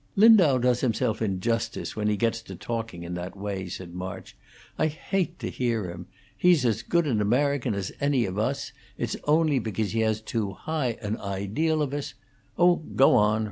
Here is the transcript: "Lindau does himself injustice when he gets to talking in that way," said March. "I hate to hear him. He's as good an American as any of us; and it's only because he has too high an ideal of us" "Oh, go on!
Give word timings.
"Lindau 0.15 0.57
does 0.57 0.81
himself 0.81 1.21
injustice 1.21 1.95
when 1.95 2.07
he 2.07 2.17
gets 2.17 2.41
to 2.41 2.55
talking 2.55 3.03
in 3.03 3.13
that 3.13 3.37
way," 3.37 3.67
said 3.69 3.93
March. 3.93 4.35
"I 4.79 4.87
hate 4.87 5.37
to 5.37 5.47
hear 5.51 5.91
him. 5.91 6.07
He's 6.35 6.65
as 6.65 6.81
good 6.81 7.05
an 7.05 7.21
American 7.21 7.75
as 7.75 7.91
any 8.01 8.25
of 8.25 8.39
us; 8.39 8.71
and 8.97 9.03
it's 9.03 9.15
only 9.25 9.59
because 9.59 9.91
he 9.91 9.99
has 9.99 10.19
too 10.19 10.53
high 10.53 10.97
an 11.03 11.17
ideal 11.19 11.83
of 11.83 11.93
us" 11.93 12.15
"Oh, 12.57 12.77
go 12.77 13.13
on! 13.15 13.39